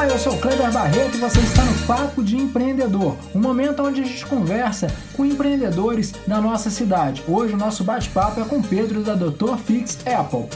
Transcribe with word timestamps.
Olá, 0.00 0.08
eu 0.08 0.18
sou 0.18 0.34
Kleber 0.38 0.72
Barreto 0.72 1.18
e 1.18 1.20
você 1.20 1.40
está 1.40 1.62
no 1.62 1.86
Papo 1.86 2.24
de 2.24 2.34
Empreendedor, 2.34 3.18
um 3.34 3.38
momento 3.38 3.82
onde 3.82 4.00
a 4.00 4.04
gente 4.04 4.24
conversa 4.24 4.86
com 5.14 5.26
empreendedores 5.26 6.12
da 6.26 6.40
nossa 6.40 6.70
cidade. 6.70 7.22
Hoje 7.28 7.52
o 7.52 7.56
nosso 7.58 7.84
bate-papo 7.84 8.40
é 8.40 8.44
com 8.46 8.62
Pedro 8.62 9.02
da 9.02 9.14
Dr. 9.14 9.58
Fix 9.58 10.02
Apple. 10.06 10.48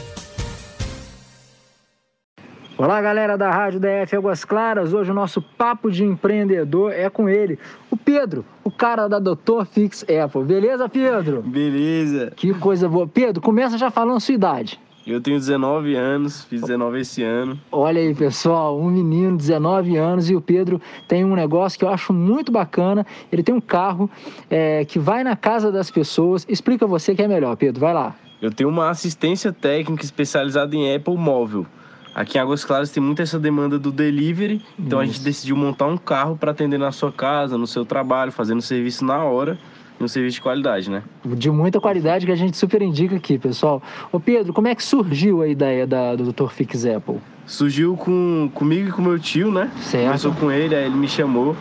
Olá, 2.75 2.99
galera 2.99 3.37
da 3.37 3.51
Rádio 3.51 3.79
DF 3.79 4.15
Águas 4.15 4.43
Claras. 4.43 4.93
Hoje 4.93 5.11
o 5.11 5.13
nosso 5.13 5.39
papo 5.39 5.91
de 5.91 6.03
empreendedor 6.03 6.91
é 6.91 7.07
com 7.07 7.29
ele, 7.29 7.59
o 7.91 7.95
Pedro, 7.95 8.43
o 8.63 8.71
cara 8.71 9.07
da 9.07 9.19
Dr. 9.19 9.63
Fix 9.71 10.03
Apple. 10.09 10.43
Beleza, 10.43 10.89
Pedro? 10.89 11.43
Beleza. 11.43 12.33
Que 12.35 12.51
coisa 12.55 12.89
boa. 12.89 13.07
Pedro, 13.07 13.43
começa 13.43 13.77
já 13.77 13.91
falando 13.91 14.19
sua 14.19 14.33
idade. 14.33 14.79
Eu 15.05 15.21
tenho 15.21 15.37
19 15.37 15.93
anos, 15.93 16.45
fiz 16.45 16.61
19 16.61 16.99
esse 16.99 17.21
ano. 17.21 17.59
Olha 17.71 18.01
aí, 18.01 18.15
pessoal, 18.15 18.79
um 18.79 18.89
menino, 18.89 19.37
19 19.37 19.95
anos, 19.97 20.31
e 20.31 20.35
o 20.35 20.41
Pedro 20.41 20.81
tem 21.07 21.23
um 21.23 21.35
negócio 21.35 21.77
que 21.77 21.85
eu 21.85 21.89
acho 21.89 22.11
muito 22.11 22.51
bacana. 22.51 23.05
Ele 23.31 23.43
tem 23.43 23.53
um 23.53 23.61
carro 23.61 24.09
é, 24.49 24.83
que 24.83 24.97
vai 24.97 25.23
na 25.23 25.35
casa 25.35 25.71
das 25.71 25.91
pessoas. 25.91 26.43
Explica 26.49 26.87
você 26.87 27.13
que 27.13 27.21
é 27.21 27.27
melhor, 27.27 27.55
Pedro, 27.55 27.81
vai 27.81 27.93
lá. 27.93 28.15
Eu 28.41 28.51
tenho 28.51 28.67
uma 28.67 28.89
assistência 28.89 29.53
técnica 29.53 30.03
especializada 30.03 30.75
em 30.75 30.95
Apple 30.95 31.15
Móvel. 31.15 31.67
Aqui 32.15 32.39
em 32.39 32.41
Águas 32.41 32.65
Claras 32.65 32.89
tem 32.89 33.03
muita 33.03 33.21
essa 33.21 33.37
demanda 33.37 33.77
do 33.77 33.91
delivery, 33.91 34.61
então 34.79 35.03
Isso. 35.03 35.11
a 35.11 35.13
gente 35.13 35.23
decidiu 35.23 35.55
montar 35.55 35.85
um 35.85 35.97
carro 35.97 36.35
para 36.35 36.49
atender 36.49 36.79
na 36.79 36.91
sua 36.91 37.11
casa, 37.11 37.57
no 37.57 37.67
seu 37.67 37.85
trabalho, 37.85 38.31
fazendo 38.31 38.61
serviço 38.61 39.05
na 39.05 39.23
hora 39.23 39.59
um 39.99 40.07
serviço 40.07 40.35
de 40.35 40.41
qualidade, 40.41 40.89
né? 40.89 41.03
De 41.23 41.49
muita 41.49 41.79
qualidade 41.79 42.25
que 42.25 42.31
a 42.31 42.35
gente 42.35 42.57
super 42.57 42.81
indica 42.81 43.15
aqui, 43.15 43.37
pessoal. 43.37 43.81
Ô 44.11 44.19
Pedro, 44.19 44.53
como 44.53 44.67
é 44.67 44.75
que 44.75 44.83
surgiu 44.83 45.41
a 45.41 45.47
ideia 45.47 45.87
da, 45.87 46.15
do 46.15 46.31
Dr. 46.31 46.49
Fix 46.49 46.85
Apple? 46.85 47.17
Surgiu 47.45 47.95
com, 47.95 48.49
comigo 48.53 48.89
e 48.89 48.91
com 48.91 49.01
meu 49.01 49.19
tio, 49.19 49.51
né? 49.51 49.71
Certo. 49.81 50.05
Começou 50.05 50.33
com 50.33 50.51
ele, 50.51 50.75
aí 50.75 50.85
ele 50.85 50.95
me 50.95 51.07
chamou. 51.07 51.55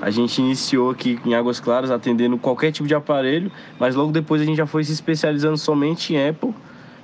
A 0.00 0.10
gente 0.10 0.38
iniciou 0.40 0.90
aqui 0.90 1.18
em 1.24 1.34
Águas 1.34 1.58
Claras 1.58 1.90
atendendo 1.90 2.36
qualquer 2.36 2.70
tipo 2.70 2.86
de 2.86 2.94
aparelho, 2.94 3.50
mas 3.78 3.94
logo 3.94 4.12
depois 4.12 4.42
a 4.42 4.44
gente 4.44 4.56
já 4.56 4.66
foi 4.66 4.84
se 4.84 4.92
especializando 4.92 5.56
somente 5.56 6.14
em 6.14 6.28
Apple 6.28 6.54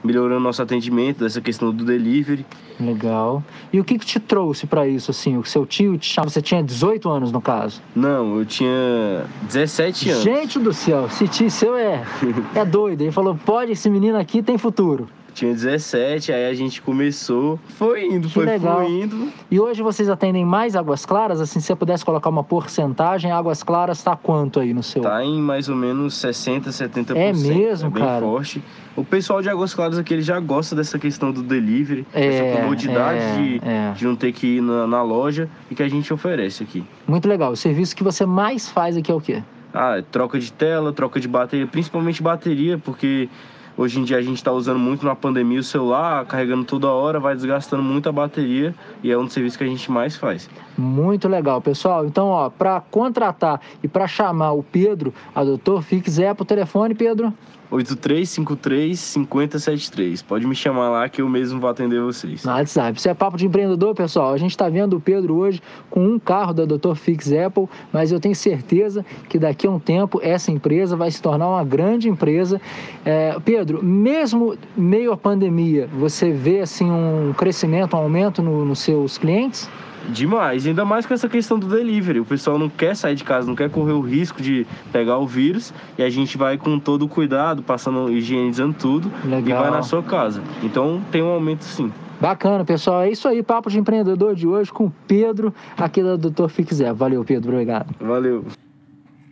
melhorando 0.02 0.40
nosso 0.40 0.62
atendimento, 0.62 1.20
dessa 1.20 1.40
questão 1.40 1.72
do 1.72 1.84
delivery. 1.84 2.44
Legal. 2.80 3.42
E 3.72 3.78
o 3.78 3.84
que, 3.84 3.98
que 3.98 4.06
te 4.06 4.18
trouxe 4.18 4.66
para 4.66 4.86
isso, 4.86 5.10
assim? 5.10 5.36
O 5.36 5.44
seu 5.44 5.64
tio 5.64 5.96
te 5.96 6.06
chamava, 6.06 6.30
você 6.30 6.42
tinha 6.42 6.62
18 6.62 7.08
anos 7.08 7.32
no 7.32 7.40
caso? 7.40 7.80
Não, 7.94 8.38
eu 8.38 8.44
tinha 8.44 9.24
17 9.42 10.10
anos. 10.10 10.22
Gente 10.22 10.58
do 10.58 10.72
céu, 10.72 11.06
esse 11.06 11.28
tio 11.28 11.50
seu 11.50 11.76
é, 11.76 12.02
é 12.54 12.64
doido. 12.64 13.02
Ele 13.02 13.12
falou, 13.12 13.38
pode, 13.44 13.72
esse 13.72 13.88
menino 13.88 14.18
aqui 14.18 14.42
tem 14.42 14.58
futuro. 14.58 15.08
Tinha 15.34 15.52
17, 15.52 16.30
aí 16.32 16.46
a 16.46 16.54
gente 16.54 16.82
começou, 16.82 17.58
foi 17.78 18.04
indo, 18.04 18.28
que 18.28 18.34
foi 18.34 18.44
legal. 18.44 18.84
fluindo. 18.84 19.28
E 19.50 19.58
hoje 19.58 19.82
vocês 19.82 20.08
atendem 20.08 20.44
mais 20.44 20.76
Águas 20.76 21.06
Claras? 21.06 21.40
Assim, 21.40 21.58
se 21.58 21.66
você 21.66 21.74
pudesse 21.74 22.04
colocar 22.04 22.28
uma 22.28 22.44
porcentagem, 22.44 23.32
Águas 23.32 23.62
Claras 23.62 23.98
está 23.98 24.14
quanto 24.14 24.60
aí 24.60 24.74
no 24.74 24.82
seu? 24.82 25.02
Tá 25.02 25.24
em 25.24 25.40
mais 25.40 25.68
ou 25.68 25.76
menos 25.76 26.14
60, 26.16 26.70
70%. 26.70 27.16
É 27.16 27.32
mesmo, 27.32 27.88
é 27.88 27.90
bem 27.90 28.04
cara? 28.04 28.20
forte. 28.20 28.62
O 28.94 29.04
pessoal 29.04 29.40
de 29.40 29.48
Águas 29.48 29.72
Claras 29.72 29.98
aqui, 29.98 30.12
ele 30.12 30.22
já 30.22 30.38
gosta 30.38 30.76
dessa 30.76 30.98
questão 30.98 31.32
do 31.32 31.42
delivery, 31.42 32.06
é, 32.12 32.26
essa 32.26 32.60
comodidade 32.60 33.18
é, 33.18 33.36
de, 33.36 33.60
é. 33.64 33.92
de 33.92 34.04
não 34.04 34.14
ter 34.14 34.32
que 34.32 34.58
ir 34.58 34.60
na, 34.60 34.86
na 34.86 35.02
loja 35.02 35.48
e 35.70 35.74
que 35.74 35.82
a 35.82 35.88
gente 35.88 36.12
oferece 36.12 36.62
aqui. 36.62 36.84
Muito 37.06 37.26
legal. 37.26 37.52
O 37.52 37.56
serviço 37.56 37.96
que 37.96 38.04
você 38.04 38.26
mais 38.26 38.68
faz 38.68 38.96
aqui 38.96 39.10
é 39.10 39.14
o 39.14 39.20
quê? 39.20 39.42
Ah, 39.72 40.02
troca 40.10 40.38
de 40.38 40.52
tela, 40.52 40.92
troca 40.92 41.18
de 41.18 41.26
bateria, 41.26 41.66
principalmente 41.66 42.22
bateria, 42.22 42.76
porque 42.76 43.30
Hoje 43.82 43.98
em 43.98 44.04
dia 44.04 44.16
a 44.16 44.22
gente 44.22 44.36
está 44.36 44.52
usando 44.52 44.78
muito 44.78 45.04
na 45.04 45.16
pandemia 45.16 45.58
o 45.58 45.62
celular, 45.64 46.24
carregando 46.26 46.62
toda 46.62 46.86
hora, 46.86 47.18
vai 47.18 47.34
desgastando 47.34 47.82
muito 47.82 48.08
a 48.08 48.12
bateria 48.12 48.72
e 49.02 49.10
é 49.10 49.18
um 49.18 49.24
dos 49.24 49.32
serviços 49.32 49.56
que 49.56 49.64
a 49.64 49.66
gente 49.66 49.90
mais 49.90 50.14
faz. 50.14 50.48
Muito 50.82 51.28
legal, 51.28 51.60
pessoal. 51.60 52.04
Então, 52.04 52.26
ó, 52.26 52.50
para 52.50 52.80
contratar 52.80 53.60
e 53.82 53.88
para 53.88 54.08
chamar 54.08 54.52
o 54.52 54.64
Pedro, 54.64 55.14
a 55.32 55.44
Doutor 55.44 55.80
Fix 55.82 56.18
é 56.18 56.34
pro 56.34 56.44
telefone, 56.44 56.92
Pedro? 56.92 57.32
8353-5073. 57.72 60.24
Pode 60.26 60.44
me 60.46 60.54
chamar 60.54 60.90
lá 60.90 61.08
que 61.08 61.22
eu 61.22 61.28
mesmo 61.28 61.58
vou 61.58 61.70
atender 61.70 62.02
vocês. 62.02 62.44
No 62.44 62.52
WhatsApp. 62.52 62.98
Isso 62.98 63.08
é 63.08 63.14
papo 63.14 63.38
de 63.38 63.46
empreendedor, 63.46 63.94
pessoal. 63.94 64.34
A 64.34 64.36
gente 64.36 64.50
está 64.50 64.68
vendo 64.68 64.96
o 64.96 65.00
Pedro 65.00 65.36
hoje 65.36 65.62
com 65.88 66.04
um 66.04 66.18
carro 66.18 66.52
da 66.52 66.66
Dr. 66.66 66.94
Fix 66.94 67.32
Apple, 67.32 67.66
mas 67.92 68.12
eu 68.12 68.20
tenho 68.20 68.34
certeza 68.34 69.06
que 69.28 69.38
daqui 69.38 69.66
a 69.66 69.70
um 69.70 69.78
tempo 69.78 70.20
essa 70.22 70.50
empresa 70.50 70.94
vai 70.96 71.10
se 71.10 71.22
tornar 71.22 71.48
uma 71.48 71.64
grande 71.64 72.10
empresa. 72.10 72.60
É, 73.04 73.36
Pedro, 73.44 73.82
mesmo 73.82 74.56
meio 74.76 75.12
à 75.12 75.16
pandemia, 75.16 75.88
você 75.98 76.30
vê 76.32 76.60
assim 76.60 76.90
um 76.90 77.32
crescimento, 77.32 77.96
um 77.96 78.00
aumento 78.00 78.42
nos 78.42 78.68
no 78.68 78.76
seus 78.76 79.16
clientes? 79.16 79.70
Demais, 80.08 80.66
ainda 80.66 80.84
mais 80.84 81.06
com 81.06 81.14
essa 81.14 81.28
questão 81.28 81.58
do 81.58 81.66
delivery. 81.66 82.20
O 82.20 82.24
pessoal 82.24 82.58
não 82.58 82.68
quer 82.68 82.96
sair 82.96 83.14
de 83.14 83.24
casa, 83.24 83.46
não 83.46 83.54
quer 83.54 83.70
correr 83.70 83.92
o 83.92 84.00
risco 84.00 84.42
de 84.42 84.66
pegar 84.92 85.18
o 85.18 85.26
vírus 85.26 85.72
e 85.96 86.02
a 86.02 86.10
gente 86.10 86.36
vai 86.36 86.58
com 86.58 86.78
todo 86.78 87.04
o 87.04 87.08
cuidado, 87.08 87.62
passando, 87.62 88.10
higienizando 88.10 88.74
tudo 88.74 89.10
Legal. 89.24 89.60
e 89.60 89.62
vai 89.62 89.70
na 89.70 89.82
sua 89.82 90.02
casa. 90.02 90.42
Então 90.62 91.00
tem 91.10 91.22
um 91.22 91.28
aumento 91.28 91.64
sim. 91.64 91.92
Bacana, 92.20 92.64
pessoal. 92.64 93.02
É 93.02 93.10
isso 93.10 93.26
aí, 93.26 93.42
papo 93.42 93.68
de 93.68 93.80
empreendedor 93.80 94.34
de 94.36 94.46
hoje 94.46 94.72
com 94.72 94.84
o 94.84 94.92
Pedro, 95.08 95.52
aqui 95.76 96.02
da 96.02 96.14
Dr. 96.14 96.48
Fixer. 96.48 96.94
Valeu, 96.94 97.24
Pedro. 97.24 97.50
Obrigado. 97.50 97.92
Valeu. 98.00 98.44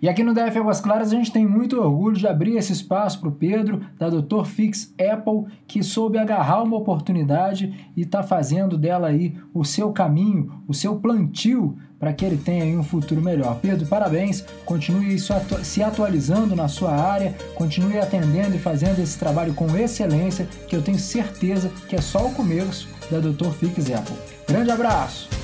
E 0.03 0.09
aqui 0.09 0.23
no 0.23 0.33
DF 0.33 0.59
Águas 0.59 0.81
Claras 0.81 1.13
a 1.13 1.17
gente 1.17 1.31
tem 1.31 1.47
muito 1.47 1.79
orgulho 1.79 2.17
de 2.17 2.27
abrir 2.27 2.57
esse 2.57 2.73
espaço 2.73 3.21
para 3.21 3.29
o 3.29 3.33
Pedro, 3.33 3.83
da 3.99 4.09
Dr. 4.09 4.45
Fix 4.47 4.95
Apple, 4.99 5.53
que 5.67 5.83
soube 5.83 6.17
agarrar 6.17 6.63
uma 6.63 6.77
oportunidade 6.77 7.93
e 7.95 8.01
está 8.01 8.23
fazendo 8.23 8.79
dela 8.79 9.09
aí 9.09 9.37
o 9.53 9.63
seu 9.63 9.93
caminho, 9.93 10.63
o 10.67 10.73
seu 10.73 10.97
plantio 10.97 11.77
para 11.99 12.15
que 12.15 12.25
ele 12.25 12.39
tenha 12.39 12.65
aí 12.65 12.75
um 12.75 12.83
futuro 12.83 13.21
melhor. 13.21 13.59
Pedro, 13.61 13.87
parabéns, 13.87 14.43
continue 14.65 15.19
se 15.19 15.83
atualizando 15.83 16.57
na 16.57 16.67
sua 16.67 16.93
área, 16.93 17.35
continue 17.55 17.99
atendendo 17.99 18.57
e 18.57 18.59
fazendo 18.59 19.01
esse 19.01 19.19
trabalho 19.19 19.53
com 19.53 19.77
excelência, 19.77 20.49
que 20.67 20.75
eu 20.75 20.81
tenho 20.81 20.99
certeza 20.99 21.71
que 21.91 21.95
é 21.95 22.01
só 22.01 22.27
o 22.27 22.33
começo 22.33 22.89
da 23.11 23.21
Dr. 23.21 23.51
Fix 23.51 23.91
Apple. 23.91 24.17
Grande 24.49 24.71
abraço! 24.71 25.40